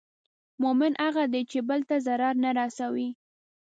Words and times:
مؤمن 0.61 0.93
هغه 1.03 1.23
دی 1.33 1.41
چې 1.51 1.59
بل 1.69 1.79
ته 1.89 1.95
ضرر 2.05 2.33
نه 2.43 2.51
رسوي. 2.59 3.09